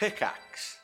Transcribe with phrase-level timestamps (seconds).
[0.00, 0.78] Pickaxe.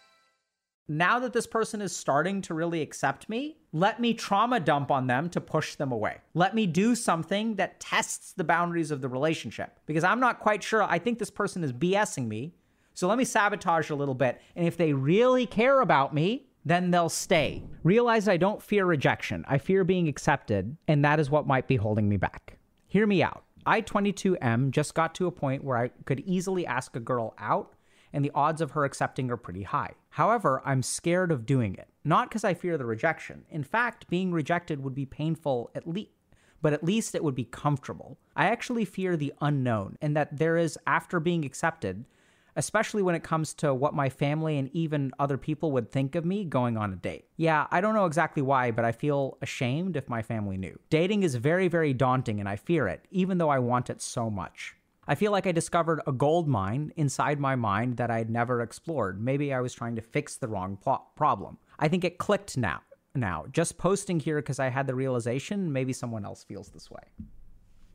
[0.88, 5.06] Now that this person is starting to really accept me, let me trauma dump on
[5.06, 6.18] them to push them away.
[6.34, 10.62] Let me do something that tests the boundaries of the relationship because I'm not quite
[10.62, 10.82] sure.
[10.82, 12.52] I think this person is BSing me.
[12.92, 14.38] So let me sabotage a little bit.
[14.54, 17.64] And if they really care about me, then they'll stay.
[17.84, 19.46] Realize I don't fear rejection.
[19.48, 22.58] I fear being accepted, and that is what might be holding me back.
[22.86, 23.44] Hear me out.
[23.64, 27.72] I 22M just got to a point where I could easily ask a girl out,
[28.16, 29.92] and the odds of her accepting are pretty high.
[30.08, 31.86] However, I'm scared of doing it.
[32.02, 33.44] Not because I fear the rejection.
[33.50, 36.10] In fact, being rejected would be painful at least
[36.62, 38.18] but at least it would be comfortable.
[38.34, 42.06] I actually fear the unknown and that there is, after being accepted,
[42.56, 46.24] especially when it comes to what my family and even other people would think of
[46.24, 47.26] me going on a date.
[47.36, 50.80] Yeah, I don't know exactly why, but I feel ashamed if my family knew.
[50.88, 54.30] Dating is very, very daunting and I fear it, even though I want it so
[54.30, 54.75] much.
[55.08, 58.60] I feel like I discovered a gold mine inside my mind that I had never
[58.60, 59.22] explored.
[59.22, 61.58] Maybe I was trying to fix the wrong pl- problem.
[61.78, 62.80] I think it clicked now.
[63.14, 67.02] Now, just posting here because I had the realization, maybe someone else feels this way.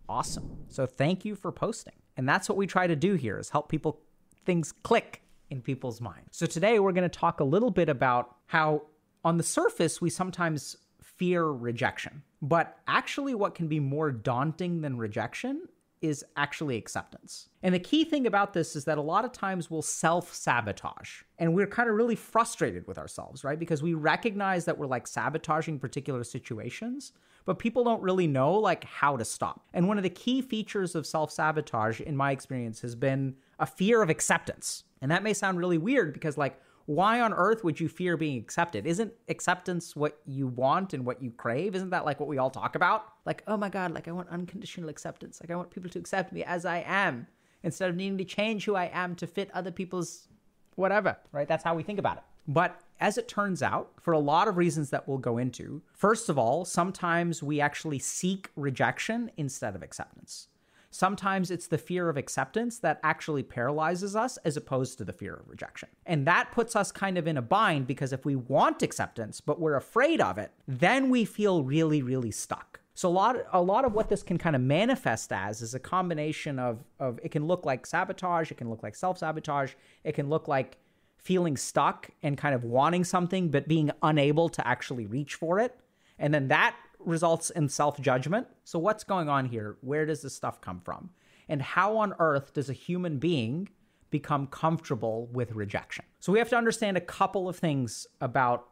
[0.08, 0.66] Awesome.
[0.70, 1.94] So thank you for posting.
[2.18, 4.02] And that's what we try to do here is help people
[4.46, 6.30] things click in people's minds.
[6.32, 8.84] So today we're going to talk a little bit about how
[9.24, 14.98] on the surface we sometimes fear rejection, but actually what can be more daunting than
[14.98, 15.68] rejection
[16.02, 17.50] is actually acceptance.
[17.62, 21.22] And the key thing about this is that a lot of times we'll self sabotage
[21.38, 23.60] and we're kind of really frustrated with ourselves, right?
[23.60, 27.14] Because we recognize that we're like sabotaging particular situations,
[27.46, 29.68] but people don't really know like how to stop.
[29.74, 33.66] And one of the key features of self sabotage, in my experience, has been a
[33.66, 34.84] fear of acceptance.
[35.02, 36.60] And that may sound really weird because, like,
[36.96, 38.86] why on earth would you fear being accepted?
[38.86, 41.74] Isn't acceptance what you want and what you crave?
[41.76, 43.06] Isn't that like what we all talk about?
[43.26, 45.40] Like, oh my God, like I want unconditional acceptance.
[45.42, 47.28] Like I want people to accept me as I am
[47.64, 50.28] instead of needing to change who I am to fit other people's
[50.76, 51.48] whatever, right?
[51.48, 52.24] That's how we think about it.
[52.48, 56.28] But as it turns out, for a lot of reasons that we'll go into, first
[56.28, 60.48] of all, sometimes we actually seek rejection instead of acceptance.
[60.94, 65.36] Sometimes it's the fear of acceptance that actually paralyzes us as opposed to the fear
[65.36, 65.88] of rejection.
[66.06, 69.60] And that puts us kind of in a bind because if we want acceptance, but
[69.60, 72.82] we're afraid of it, then we feel really, really stuck.
[72.94, 75.80] So a lot, a lot of what this can kind of manifest as is a
[75.80, 80.30] combination of, of it can look like sabotage, it can look like self-sabotage, it can
[80.30, 80.78] look like
[81.18, 85.80] feeling stuck and kind of wanting something but being unable to actually reach for it.
[86.20, 86.76] And then that
[87.06, 88.48] results in self judgment.
[88.64, 89.78] So, what's going on here?
[89.82, 91.10] Where does this stuff come from?
[91.50, 93.70] And how on earth does a human being
[94.10, 96.06] become comfortable with rejection?
[96.20, 98.68] So, we have to understand a couple of things about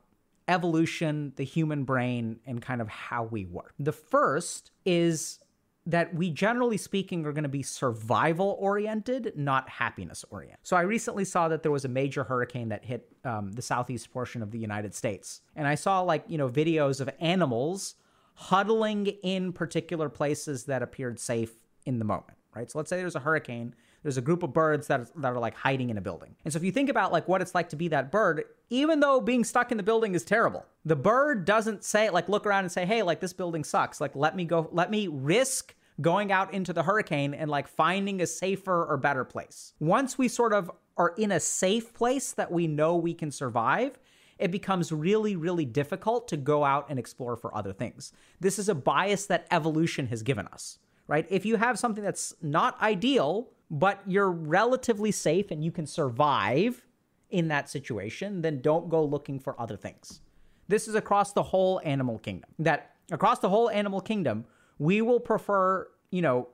[0.48, 3.74] evolution, the human brain, and kind of how we work.
[3.80, 5.40] The first is
[5.86, 10.60] that we generally speaking are going to be survival oriented, not happiness oriented.
[10.64, 14.12] So I recently saw that there was a major hurricane that hit um, the southeast
[14.12, 17.96] portion of the United States, and I saw like you know videos of animals
[18.40, 21.52] huddling in particular places that appeared safe
[21.86, 22.72] in the moment, right?
[22.72, 25.56] So let's say there's a hurricane, there's a group of birds that, that are like
[25.56, 26.38] hiding in a building.
[26.46, 29.02] And so if you think about like what it's like to be that bird, even
[29.02, 32.64] though being stuck in the building is terrible, the bird doesn't say like look around
[32.64, 34.00] and say, "Hey, like this building sucks.
[34.00, 38.22] Like let me go let me risk going out into the hurricane and like finding
[38.22, 42.54] a safer or better place." Once we sort of are in a safe place that
[42.54, 44.00] we know we can survive,
[44.40, 48.14] it becomes really, really difficult to go out and explore for other things.
[48.40, 51.28] This is a bias that evolution has given us, right?
[51.30, 56.86] If you have something that's not ideal, but you're relatively safe and you can survive
[57.30, 60.22] in that situation, then don't go looking for other things.
[60.68, 62.50] This is across the whole animal kingdom.
[62.58, 64.46] That across the whole animal kingdom,
[64.78, 66.48] we will prefer, you know,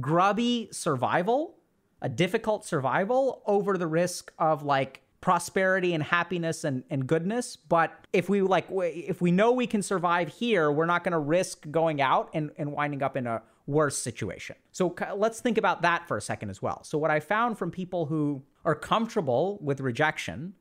[0.00, 1.56] grubby survival,
[2.00, 7.56] a difficult survival over the risk of like prosperity and happiness and, and goodness.
[7.56, 11.18] But if we like if we know we can survive here we're not going to
[11.18, 14.56] risk going out and, and winding up in a worse situation.
[14.72, 16.82] So let's think about that for a second as well.
[16.82, 20.54] So what i found from people who are comfortable with rejection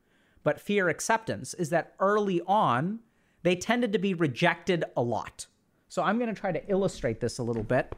[0.44, 3.00] but fear acceptance is that early on
[3.44, 5.48] they tended to be rejected a lot.
[5.90, 7.92] So i'm going to try to illustrate this a little bit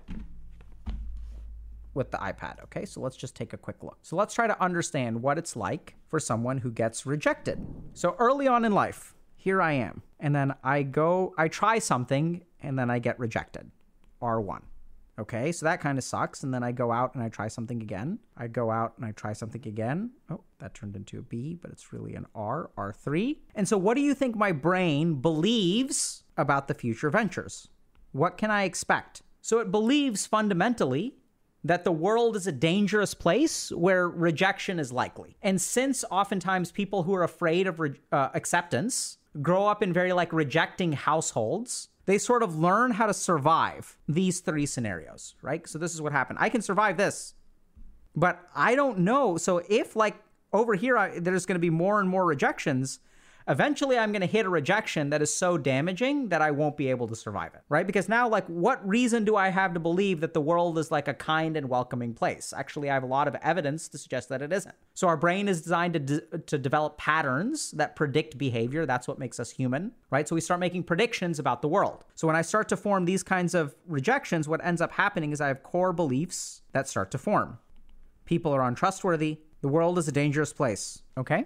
[1.94, 2.63] with the iPad.
[2.63, 3.98] Okay, so let's just take a quick look.
[4.01, 7.66] So let's try to understand what it's like for someone who gets rejected.
[7.94, 12.44] So early on in life, here I am, and then I go, I try something,
[12.62, 13.69] and then I get rejected.
[14.22, 14.62] R1.
[15.19, 16.44] Okay, so that kind of sucks.
[16.44, 18.18] And then I go out and I try something again.
[18.36, 20.10] I go out and I try something again.
[20.31, 23.38] Oh, that turned into a B, but it's really an R, R3.
[23.54, 27.68] And so, what do you think my brain believes about the future ventures?
[28.12, 29.22] What can I expect?
[29.39, 31.16] So, it believes fundamentally
[31.63, 35.38] that the world is a dangerous place where rejection is likely.
[35.42, 40.13] And since oftentimes people who are afraid of re- uh, acceptance grow up in very
[40.13, 45.68] like rejecting households, they sort of learn how to survive these three scenarios, right?
[45.68, 46.39] So this is what happened.
[46.42, 47.33] I can survive this,
[48.15, 49.38] but I don't know.
[49.38, 50.15] So if like
[50.51, 53.00] over here, I, there's going to be more and more rejections,
[53.48, 56.90] eventually I'm going to hit a rejection that is so damaging that I won't be
[56.90, 57.86] able to survive it, right?
[57.86, 61.07] Because now, like, what reason do I have to believe that the world is like
[61.07, 62.54] a kind and welcoming place?
[62.56, 64.75] Actually, I have a lot of evidence to suggest that it isn't.
[64.94, 68.86] So our brain is designed to, de- to develop patterns that predict behavior.
[68.86, 70.28] That's what makes us human, right?
[70.28, 72.04] So we start making predictions about the world.
[72.16, 75.42] So when I start to form these kinds of rejections, what ends up happening is
[75.42, 77.60] I have core beliefs that start to form.
[78.25, 79.39] People are untrustworthy.
[79.62, 81.46] The world is a dangerous place, okay?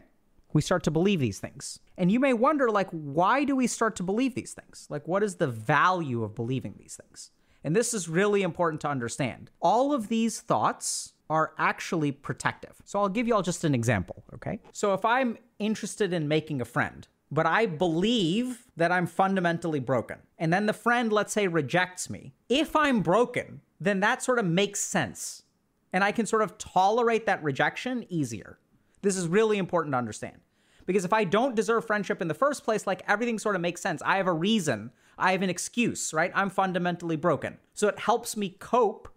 [0.53, 1.79] We start to believe these things.
[1.97, 4.87] And you may wonder, like, why do we start to believe these things?
[4.89, 7.31] Like, what is the value of believing these things?
[7.63, 9.51] And this is really important to understand.
[9.59, 12.75] All of these thoughts are actually protective.
[12.85, 14.59] So I'll give you all just an example, okay?
[14.71, 20.19] So if I'm interested in making a friend, but I believe that I'm fundamentally broken,
[20.39, 24.45] and then the friend, let's say, rejects me, if I'm broken, then that sort of
[24.45, 25.43] makes sense.
[25.91, 28.59] And I can sort of tolerate that rejection easier.
[29.01, 30.37] This is really important to understand.
[30.85, 33.81] Because if I don't deserve friendship in the first place, like everything sort of makes
[33.81, 34.01] sense.
[34.05, 36.31] I have a reason, I have an excuse, right?
[36.33, 37.57] I'm fundamentally broken.
[37.73, 39.09] So it helps me cope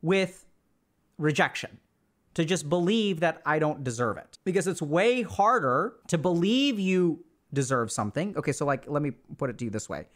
[0.00, 0.46] with
[1.18, 1.78] rejection
[2.34, 4.38] to just believe that I don't deserve it.
[4.44, 8.36] Because it's way harder to believe you deserve something.
[8.36, 10.06] Okay, so like, let me put it to you this way.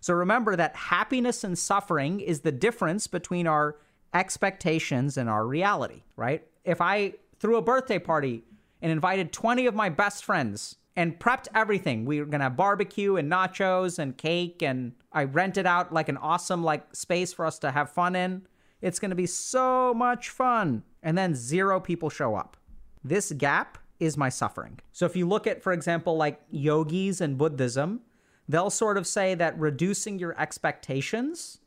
[0.00, 3.76] So remember that happiness and suffering is the difference between our
[4.12, 6.46] expectations and our reality, right?
[6.64, 7.14] If I
[7.44, 8.42] threw a birthday party
[8.80, 12.06] and invited 20 of my best friends and prepped everything.
[12.06, 16.16] We were gonna have barbecue and nachos and cake, and I rented out like an
[16.16, 18.46] awesome like space for us to have fun in.
[18.80, 20.84] It's gonna be so much fun.
[21.02, 22.56] And then zero people show up.
[23.04, 24.80] This gap is my suffering.
[24.92, 28.00] So if you look at, for example, like yogis and Buddhism,
[28.48, 31.58] they'll sort of say that reducing your expectations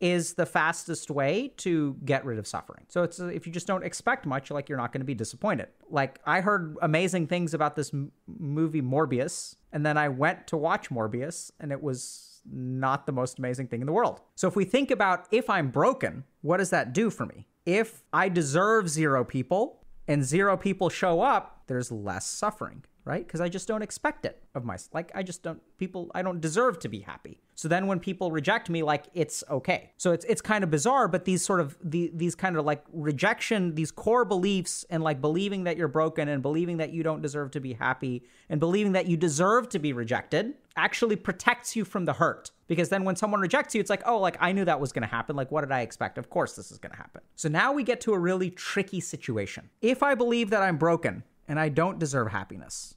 [0.00, 2.84] is the fastest way to get rid of suffering.
[2.88, 5.68] So it's if you just don't expect much, like you're not going to be disappointed.
[5.88, 10.56] Like I heard amazing things about this m- movie Morbius, and then I went to
[10.56, 14.20] watch Morbius, and it was not the most amazing thing in the world.
[14.34, 17.48] So if we think about if I'm broken, what does that do for me?
[17.64, 23.24] If I deserve zero people and zero people show up, there's less suffering right?
[23.24, 24.92] Because I just don't expect it of myself.
[24.92, 27.40] Like I just don't people I don't deserve to be happy.
[27.56, 29.90] So then when people reject me, like it's okay.
[29.96, 32.84] So it's it's kind of bizarre, but these sort of the, these kind of like
[32.92, 37.22] rejection, these core beliefs and like believing that you're broken and believing that you don't
[37.22, 41.84] deserve to be happy and believing that you deserve to be rejected actually protects you
[41.84, 42.52] from the hurt.
[42.68, 45.06] Because then when someone rejects you, it's like, oh, like I knew that was gonna
[45.06, 45.34] happen.
[45.34, 46.18] Like, what did I expect?
[46.18, 47.22] Of course this is gonna happen.
[47.34, 49.70] So now we get to a really tricky situation.
[49.80, 52.94] If I believe that I'm broken, and I don't deserve happiness.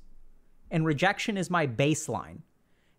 [0.72, 2.40] And rejection is my baseline.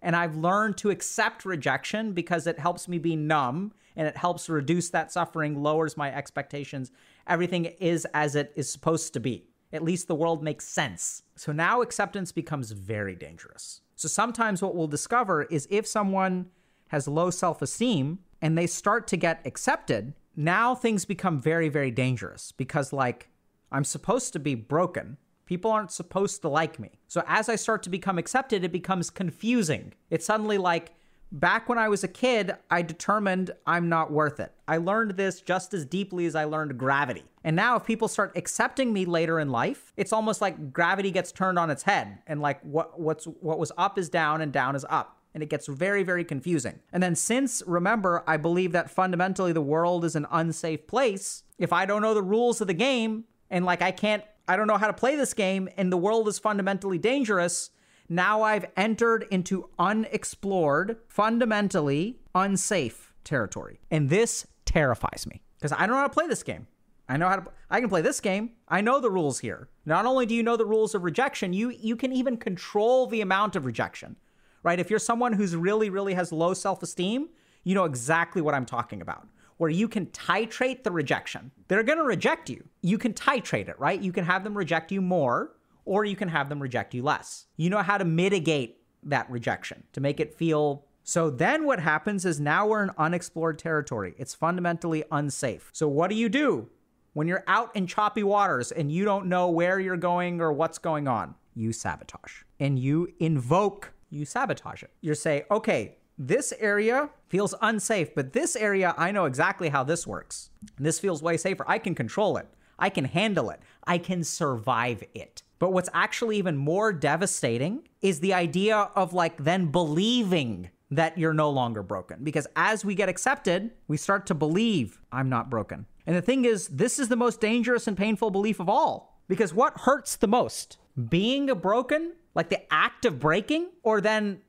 [0.02, 4.48] And I've learned to accept rejection because it helps me be numb and it helps
[4.48, 6.90] reduce that suffering, lowers my expectations.
[7.26, 9.46] Everything is as it is supposed to be.
[9.72, 11.22] At least the world makes sense.
[11.36, 13.82] So now acceptance becomes very dangerous.
[13.94, 16.46] So sometimes what we'll discover is if someone
[16.88, 21.90] has low self esteem and they start to get accepted, now things become very, very
[21.90, 23.28] dangerous because, like,
[23.70, 25.18] I'm supposed to be broken
[25.50, 26.92] People aren't supposed to like me.
[27.08, 29.94] So as I start to become accepted, it becomes confusing.
[30.08, 30.94] It's suddenly like,
[31.32, 34.52] back when I was a kid, I determined I'm not worth it.
[34.68, 37.24] I learned this just as deeply as I learned gravity.
[37.42, 41.32] And now, if people start accepting me later in life, it's almost like gravity gets
[41.32, 44.76] turned on its head, and like what what's what was up is down and down
[44.76, 45.16] is up.
[45.34, 46.78] And it gets very, very confusing.
[46.92, 51.72] And then, since remember, I believe that fundamentally the world is an unsafe place, if
[51.72, 54.78] I don't know the rules of the game and like I can't I don't know
[54.78, 57.70] how to play this game and the world is fundamentally dangerous.
[58.08, 63.78] Now I've entered into unexplored, fundamentally unsafe territory.
[63.92, 66.66] And this terrifies me because I don't know how to play this game.
[67.08, 68.50] I know how to I can play this game.
[68.66, 69.68] I know the rules here.
[69.86, 73.20] Not only do you know the rules of rejection, you you can even control the
[73.20, 74.16] amount of rejection.
[74.64, 74.80] Right?
[74.80, 77.28] If you're someone who's really really has low self-esteem,
[77.62, 79.28] you know exactly what I'm talking about
[79.60, 81.50] where you can titrate the rejection.
[81.68, 82.64] They're going to reject you.
[82.80, 84.00] You can titrate it, right?
[84.00, 85.52] You can have them reject you more
[85.84, 87.44] or you can have them reject you less.
[87.58, 92.24] You know how to mitigate that rejection to make it feel so then what happens
[92.24, 94.14] is now we're in unexplored territory.
[94.16, 95.68] It's fundamentally unsafe.
[95.74, 96.70] So what do you do
[97.12, 100.78] when you're out in choppy waters and you don't know where you're going or what's
[100.78, 101.34] going on?
[101.54, 104.92] You sabotage and you invoke, you sabotage it.
[105.02, 110.06] You say, okay, this area feels unsafe, but this area, I know exactly how this
[110.06, 110.50] works.
[110.78, 111.64] This feels way safer.
[111.66, 112.46] I can control it.
[112.78, 113.60] I can handle it.
[113.86, 115.42] I can survive it.
[115.58, 121.32] But what's actually even more devastating is the idea of like then believing that you're
[121.32, 122.22] no longer broken.
[122.22, 125.86] Because as we get accepted, we start to believe I'm not broken.
[126.06, 129.22] And the thing is, this is the most dangerous and painful belief of all.
[129.26, 130.76] Because what hurts the most?
[131.08, 134.40] Being broken, like the act of breaking, or then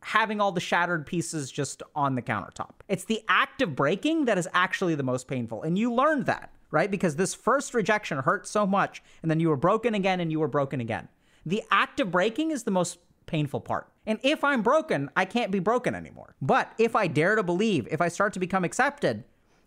[0.00, 2.72] having all the shattered pieces just on the countertop?
[2.88, 5.62] It's the act of breaking that is actually the most painful.
[5.62, 6.90] And you learned that, right?
[6.90, 10.40] Because this first rejection hurt so much, and then you were broken again and you
[10.40, 11.08] were broken again.
[11.44, 13.88] The act of breaking is the most painful part.
[14.06, 16.34] And if I'm broken, I can't be broken anymore.
[16.40, 19.24] But if I dare to believe, if I start to become accepted,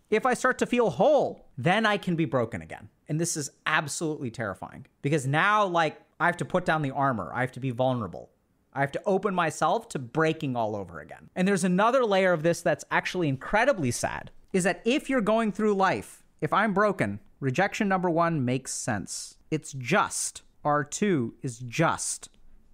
[0.10, 2.90] if I start to feel whole, then I can be broken again.
[3.08, 7.32] And this is absolutely terrifying because now, like, I have to put down the armor,
[7.34, 8.30] I have to be vulnerable.
[8.74, 11.30] I have to open myself to breaking all over again.
[11.36, 15.52] And there's another layer of this that's actually incredibly sad is that if you're going
[15.52, 19.38] through life, if I'm broken, rejection number one makes sense.
[19.50, 20.44] It's just.
[20.64, 22.30] R2 is just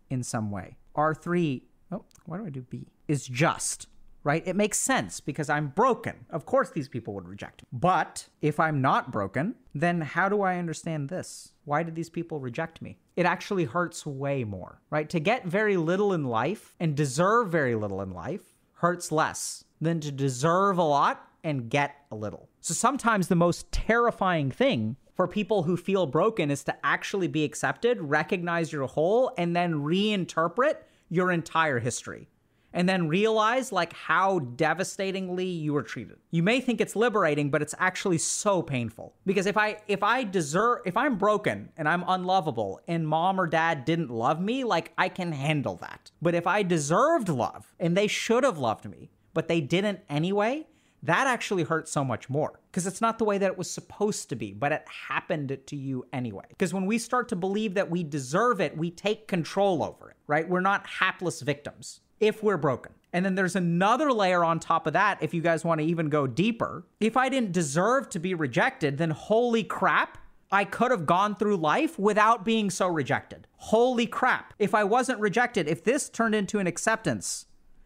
[0.09, 0.77] in some way.
[0.95, 1.61] R3,
[1.91, 2.87] oh, why do I do B?
[3.07, 3.87] Is just,
[4.23, 4.45] right?
[4.45, 6.25] It makes sense because I'm broken.
[6.29, 7.67] Of course, these people would reject me.
[7.71, 11.53] But if I'm not broken, then how do I understand this?
[11.63, 12.97] Why did these people reject me?
[13.17, 15.09] It actually hurts way more, right?
[15.09, 19.99] To get very little in life and deserve very little in life hurts less than
[20.01, 22.47] to deserve a lot and get a little.
[22.61, 27.43] So sometimes the most terrifying thing for people who feel broken is to actually be
[27.43, 30.75] accepted, recognize your whole, and then reinterpret
[31.09, 32.29] your entire history.
[32.73, 36.17] And then realize like how devastatingly you were treated.
[36.31, 39.15] You may think it's liberating, but it's actually so painful.
[39.25, 43.47] Because if I if I deserve if I'm broken and I'm unlovable and mom or
[43.47, 46.11] dad didn't love me, like I can handle that.
[46.21, 50.67] But if I deserved love and they should have loved me, but they didn't anyway,
[51.03, 54.29] that actually hurts so much more because it's not the way that it was supposed
[54.29, 56.45] to be, but it happened to you anyway.
[56.49, 60.17] Because when we start to believe that we deserve it, we take control over it,
[60.25, 60.47] right?
[60.47, 62.93] We're not hapless victims if we're broken.
[63.13, 66.09] And then there's another layer on top of that, if you guys want to even
[66.09, 66.85] go deeper.
[66.99, 70.17] If I didn't deserve to be rejected, then holy crap,
[70.51, 73.47] I could have gone through life without being so rejected.
[73.57, 74.53] Holy crap.
[74.59, 77.45] If I wasn't rejected, if this turned into an acceptance,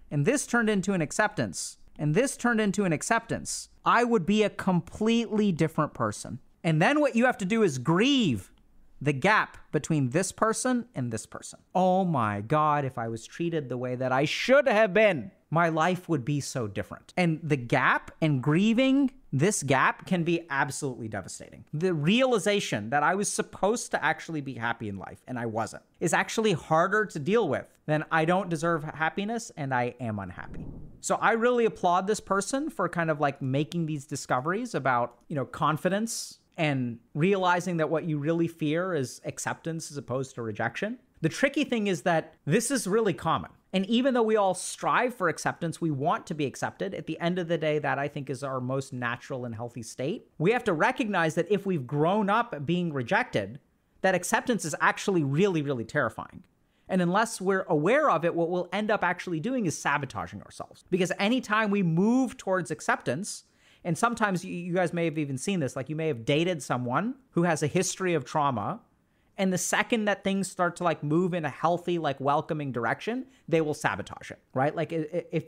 [0.10, 4.44] and this turned into an acceptance, and this turned into an acceptance, I would be
[4.44, 6.40] a completely different person.
[6.64, 8.52] And then what you have to do is grieve
[9.02, 11.60] the gap between this person and this person.
[11.74, 15.70] Oh my God, if I was treated the way that I should have been, my
[15.70, 17.14] life would be so different.
[17.18, 21.66] And the gap and grieving this gap can be absolutely devastating.
[21.74, 25.84] The realization that I was supposed to actually be happy in life and I wasn't
[26.00, 30.66] is actually harder to deal with than I don't deserve happiness and I am unhappy.
[31.00, 35.36] So I really applaud this person for kind of like making these discoveries about, you
[35.36, 41.00] know, confidence and realizing that what you really fear is acceptance as opposed to rejection.
[41.22, 43.52] The tricky thing is that this is really common.
[43.74, 46.94] And even though we all strive for acceptance, we want to be accepted.
[46.94, 49.84] At the end of the day, that I think is our most natural and healthy
[49.84, 50.28] state.
[50.40, 53.60] We have to recognize that if we've grown up being rejected,
[54.02, 56.44] that acceptance is actually really, really terrifying.
[56.90, 60.84] And unless we're aware of it, what we'll end up actually doing is sabotaging ourselves.
[60.90, 63.46] Because anytime we move towards acceptance,
[63.84, 67.16] and sometimes you guys may have even seen this, like you may have dated someone
[67.32, 68.80] who has a history of trauma
[69.38, 73.26] and the second that things start to like move in a healthy, like welcoming direction,
[73.48, 74.76] they will sabotage it, right?
[74.76, 75.46] Like if,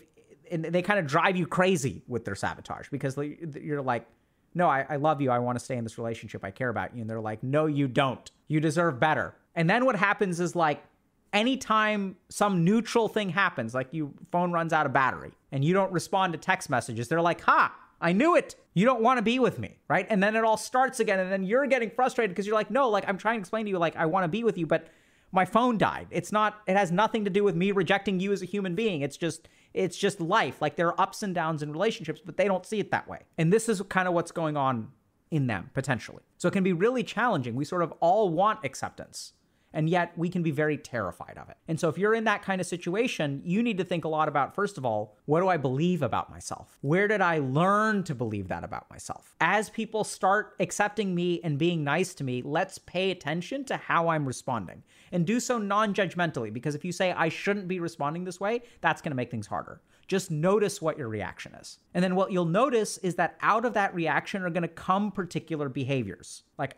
[0.50, 4.08] and they kind of drive you crazy with their sabotage because you're like,
[4.56, 5.32] no, I, I love you.
[5.32, 6.44] I want to stay in this relationship.
[6.44, 7.02] I care about you.
[7.02, 8.32] And they're like, no, you don't.
[8.48, 9.36] You deserve better.
[9.56, 10.84] And then what happens is like,
[11.32, 15.92] anytime some neutral thing happens, like your phone runs out of battery and you don't
[15.92, 18.56] respond to text messages, they're like, ha, I knew it.
[18.74, 20.06] You don't want to be with me, right?
[20.10, 21.20] And then it all starts again.
[21.20, 23.72] And then you're getting frustrated because you're like, no, like I'm trying to explain to
[23.72, 24.88] you, like, I want to be with you, but
[25.32, 26.08] my phone died.
[26.12, 29.02] It's not, it has nothing to do with me rejecting you as a human being.
[29.02, 30.62] It's just, it's just life.
[30.62, 33.22] Like there are ups and downs in relationships, but they don't see it that way.
[33.38, 34.90] And this is kind of what's going on
[35.32, 36.22] in them potentially.
[36.38, 37.56] So it can be really challenging.
[37.56, 39.34] We sort of all want acceptance
[39.74, 41.58] and yet we can be very terrified of it.
[41.68, 44.28] And so if you're in that kind of situation, you need to think a lot
[44.28, 46.78] about first of all, what do I believe about myself?
[46.82, 49.36] Where did I learn to believe that about myself?
[49.42, 54.10] As people start accepting me and being nice to me, let's pay attention to how
[54.10, 58.40] I'm responding and do so non-judgmentally because if you say I shouldn't be responding this
[58.40, 59.82] way, that's going to make things harder.
[60.08, 61.80] Just notice what your reaction is.
[61.94, 65.12] And then what you'll notice is that out of that reaction are going to come
[65.12, 66.44] particular behaviors.
[66.58, 66.76] Like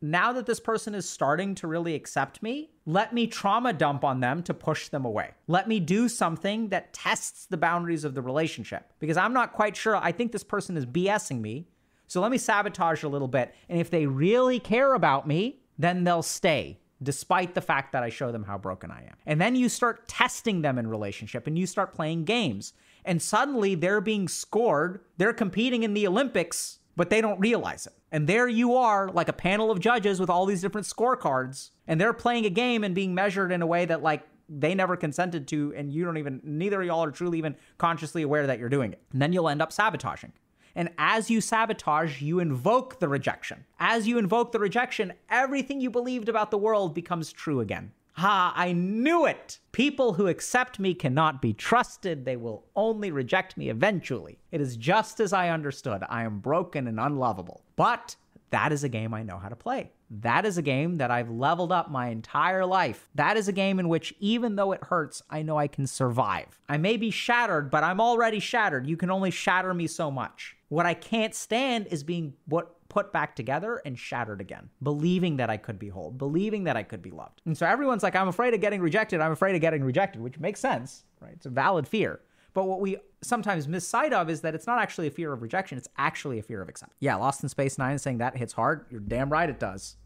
[0.00, 4.20] now that this person is starting to really accept me, let me trauma dump on
[4.20, 5.30] them to push them away.
[5.46, 9.76] Let me do something that tests the boundaries of the relationship because I'm not quite
[9.76, 9.96] sure.
[9.96, 11.66] I think this person is BSing me.
[12.06, 13.54] So let me sabotage a little bit.
[13.68, 18.08] And if they really care about me, then they'll stay despite the fact that I
[18.08, 19.16] show them how broken I am.
[19.26, 22.72] And then you start testing them in relationship and you start playing games.
[23.04, 25.00] And suddenly they're being scored.
[25.16, 27.92] They're competing in the Olympics, but they don't realize it.
[28.10, 32.00] And there you are, like a panel of judges with all these different scorecards, and
[32.00, 35.48] they're playing a game and being measured in a way that, like, they never consented
[35.48, 38.68] to, and you don't even, neither of y'all are truly even consciously aware that you're
[38.68, 39.02] doing it.
[39.12, 40.32] And then you'll end up sabotaging.
[40.76, 43.64] And as you sabotage, you invoke the rejection.
[43.80, 47.92] As you invoke the rejection, everything you believed about the world becomes true again.
[48.16, 49.58] Ha, I knew it!
[49.72, 52.24] People who accept me cannot be trusted.
[52.24, 54.38] They will only reject me eventually.
[54.50, 56.02] It is just as I understood.
[56.08, 57.62] I am broken and unlovable.
[57.76, 58.16] But
[58.48, 59.90] that is a game I know how to play.
[60.08, 63.06] That is a game that I've leveled up my entire life.
[63.14, 66.58] That is a game in which, even though it hurts, I know I can survive.
[66.70, 68.86] I may be shattered, but I'm already shattered.
[68.86, 70.56] You can only shatter me so much.
[70.68, 75.50] What I can't stand is being what put back together and shattered again, believing that
[75.50, 77.42] I could be whole, believing that I could be loved.
[77.44, 79.20] And so everyone's like, I'm afraid of getting rejected.
[79.20, 81.32] I'm afraid of getting rejected, which makes sense, right?
[81.34, 82.20] It's a valid fear.
[82.54, 85.42] But what we sometimes miss sight of is that it's not actually a fear of
[85.42, 86.96] rejection, it's actually a fear of acceptance.
[87.00, 88.86] Yeah, Lost in Space Nine saying that hits hard.
[88.88, 89.96] You're damn right it does.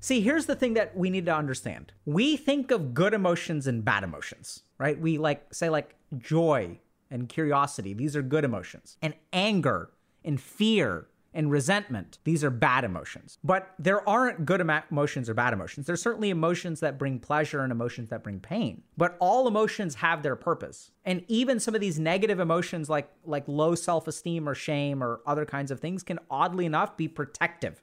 [0.00, 1.92] See, here's the thing that we need to understand.
[2.04, 5.00] We think of good emotions and bad emotions, right?
[5.00, 6.80] We like say like joy
[7.12, 7.94] and curiosity.
[7.94, 8.96] These are good emotions.
[9.00, 9.90] And anger
[10.24, 13.38] and fear and resentment, these are bad emotions.
[13.44, 15.86] But there aren't good emotions or bad emotions.
[15.86, 18.82] There's certainly emotions that bring pleasure and emotions that bring pain.
[18.96, 20.90] But all emotions have their purpose.
[21.04, 25.44] And even some of these negative emotions like like low self-esteem or shame or other
[25.44, 27.82] kinds of things can oddly enough be protective.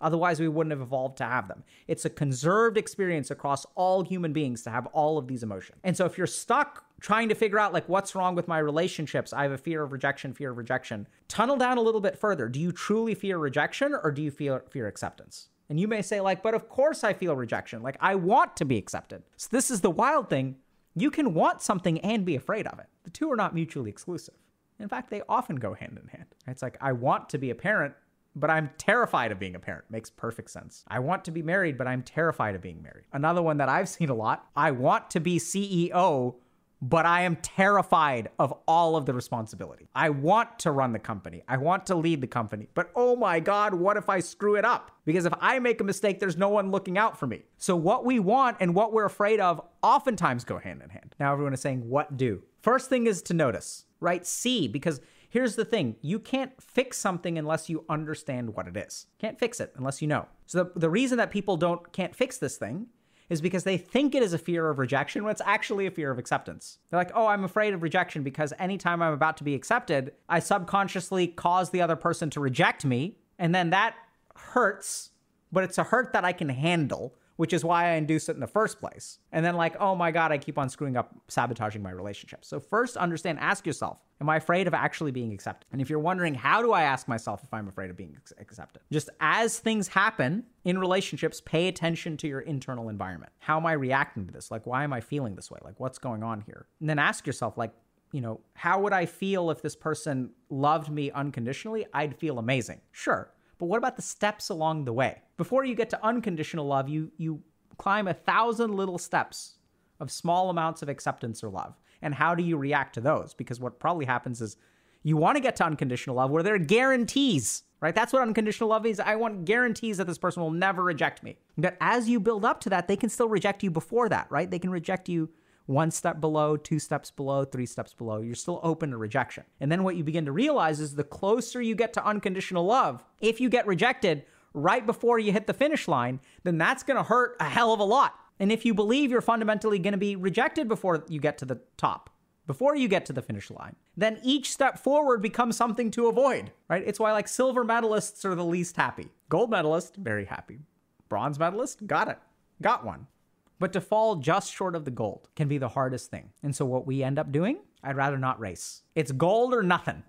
[0.00, 1.64] Otherwise, we wouldn't have evolved to have them.
[1.86, 5.78] It's a conserved experience across all human beings to have all of these emotions.
[5.84, 9.32] And so if you're stuck trying to figure out like what's wrong with my relationships,
[9.32, 11.06] I have a fear of rejection, fear of rejection.
[11.28, 12.48] Tunnel down a little bit further.
[12.48, 15.48] Do you truly fear rejection or do you fear fear acceptance?
[15.68, 17.82] And you may say like, "But of course I feel rejection.
[17.82, 20.56] Like I want to be accepted." So this is the wild thing.
[20.94, 22.86] You can want something and be afraid of it.
[23.04, 24.34] The two are not mutually exclusive.
[24.78, 26.34] In fact, they often go hand in hand.
[26.46, 27.94] It's like I want to be a parent,
[28.34, 29.84] but I'm terrified of being a parent.
[29.90, 30.84] Makes perfect sense.
[30.88, 33.04] I want to be married, but I'm terrified of being married.
[33.12, 36.36] Another one that I've seen a lot I want to be CEO,
[36.82, 39.88] but I am terrified of all of the responsibility.
[39.94, 41.42] I want to run the company.
[41.48, 42.68] I want to lead the company.
[42.74, 44.90] But oh my God, what if I screw it up?
[45.04, 47.44] Because if I make a mistake, there's no one looking out for me.
[47.56, 51.14] So what we want and what we're afraid of oftentimes go hand in hand.
[51.18, 52.42] Now everyone is saying, what do?
[52.60, 54.26] First thing is to notice, right?
[54.26, 59.06] See, because here's the thing you can't fix something unless you understand what it is.
[59.18, 60.26] Can't fix it unless you know.
[60.46, 62.86] So the, the reason that people don't can't fix this thing
[63.28, 66.10] is because they think it is a fear of rejection when it's actually a fear
[66.10, 66.78] of acceptance.
[66.90, 70.38] They're like, oh, I'm afraid of rejection because anytime I'm about to be accepted, I
[70.38, 73.16] subconsciously cause the other person to reject me.
[73.38, 73.94] And then that
[74.34, 75.10] hurts,
[75.50, 78.40] but it's a hurt that I can handle which is why I induce it in
[78.40, 79.18] the first place.
[79.32, 82.44] And then, like, oh my God, I keep on screwing up, sabotaging my relationship.
[82.44, 85.66] So, first, understand, ask yourself, am I afraid of actually being accepted?
[85.72, 88.82] And if you're wondering, how do I ask myself if I'm afraid of being accepted?
[88.90, 93.32] Just as things happen in relationships, pay attention to your internal environment.
[93.38, 94.50] How am I reacting to this?
[94.50, 95.60] Like, why am I feeling this way?
[95.62, 96.66] Like, what's going on here?
[96.80, 97.72] And then ask yourself, like,
[98.12, 101.86] you know, how would I feel if this person loved me unconditionally?
[101.92, 102.80] I'd feel amazing.
[102.92, 103.30] Sure.
[103.58, 105.22] But what about the steps along the way?
[105.36, 107.42] Before you get to unconditional love, you you
[107.78, 109.58] climb a thousand little steps
[110.00, 111.74] of small amounts of acceptance or love.
[112.02, 113.34] And how do you react to those?
[113.34, 114.56] Because what probably happens is
[115.02, 117.94] you want to get to unconditional love where there are guarantees, right?
[117.94, 119.00] That's what unconditional love is.
[119.00, 121.38] I want guarantees that this person will never reject me.
[121.56, 124.50] But as you build up to that, they can still reject you before that, right?
[124.50, 125.30] They can reject you
[125.66, 128.20] one step below, two steps below, three steps below.
[128.20, 129.44] You're still open to rejection.
[129.60, 133.04] And then what you begin to realize is the closer you get to unconditional love,
[133.20, 134.24] if you get rejected
[134.54, 137.80] right before you hit the finish line, then that's going to hurt a hell of
[137.80, 138.14] a lot.
[138.38, 141.60] And if you believe you're fundamentally going to be rejected before you get to the
[141.76, 142.10] top,
[142.46, 146.52] before you get to the finish line, then each step forward becomes something to avoid,
[146.68, 146.84] right?
[146.86, 149.08] It's why like silver medalists are the least happy.
[149.28, 150.60] Gold medalist, very happy.
[151.08, 152.18] Bronze medalist, got it.
[152.62, 153.08] Got one.
[153.58, 156.30] But to fall just short of the gold can be the hardest thing.
[156.42, 158.82] And so what we end up doing, I'd rather not race.
[158.94, 160.02] It's gold or nothing.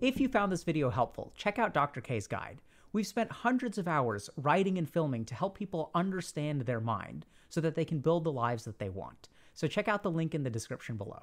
[0.00, 2.02] If you found this video helpful, check out Dr.
[2.02, 2.60] K's guide.
[2.92, 7.60] We've spent hundreds of hours writing and filming to help people understand their mind so
[7.62, 9.28] that they can build the lives that they want.
[9.54, 11.22] So check out the link in the description below.